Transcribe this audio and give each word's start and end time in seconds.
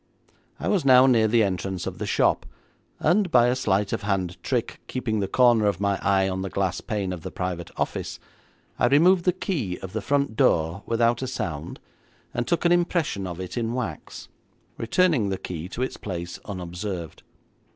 I 0.59 0.67
was 0.67 0.83
now 0.83 1.05
near 1.05 1.27
the 1.27 1.43
entrance 1.43 1.85
of 1.85 1.99
the 1.99 2.07
shop, 2.07 2.47
and 2.99 3.29
by 3.29 3.49
a 3.49 3.55
sleight 3.55 3.93
of 3.93 4.01
hand 4.01 4.35
trick, 4.41 4.81
keeping 4.87 5.19
the 5.19 5.27
corner 5.27 5.67
of 5.67 5.79
my 5.79 5.99
eye 6.01 6.27
on 6.27 6.41
the 6.41 6.49
glass 6.49 6.81
pane 6.81 7.13
of 7.13 7.21
the 7.21 7.29
private 7.29 7.69
office, 7.77 8.19
I 8.79 8.87
removed 8.87 9.25
the 9.25 9.31
key 9.31 9.77
of 9.83 9.93
the 9.93 10.01
front 10.01 10.35
door 10.35 10.81
without 10.87 11.21
a 11.21 11.27
sound, 11.27 11.79
and 12.33 12.47
took 12.47 12.65
an 12.65 12.71
impression 12.71 13.27
of 13.27 13.39
it 13.39 13.57
in 13.57 13.73
wax, 13.73 14.27
returning 14.75 15.29
the 15.29 15.37
key 15.37 15.69
to 15.69 15.83
its 15.83 15.97
place 15.97 16.39
unobserved. 16.45 17.21